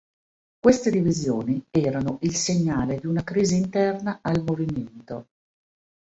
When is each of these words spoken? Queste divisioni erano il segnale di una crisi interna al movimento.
Queste 0.59 0.89
divisioni 0.89 1.63
erano 1.69 2.17
il 2.21 2.33
segnale 2.33 2.97
di 2.97 3.05
una 3.05 3.23
crisi 3.23 3.55
interna 3.57 4.17
al 4.23 4.41
movimento. 4.43 5.27